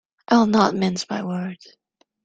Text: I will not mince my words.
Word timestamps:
I 0.27 0.37
will 0.39 0.47
not 0.47 0.73
mince 0.73 1.07
my 1.11 1.23
words. 1.23 1.77